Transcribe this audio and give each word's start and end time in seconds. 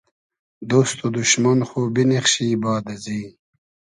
دۉست 0.69 0.97
و 1.03 1.07
دوشمۉن 1.15 1.59
خو 1.69 1.79
بینیخشی 1.95 2.49
باد 2.63 2.85
ازی 2.93 3.21